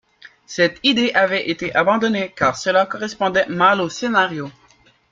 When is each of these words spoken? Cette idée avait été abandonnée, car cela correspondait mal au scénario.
Cette 0.47 0.79
idée 0.81 1.11
avait 1.13 1.51
été 1.51 1.75
abandonnée, 1.75 2.33
car 2.35 2.57
cela 2.57 2.87
correspondait 2.87 3.45
mal 3.45 3.79
au 3.81 3.87
scénario. 3.89 4.49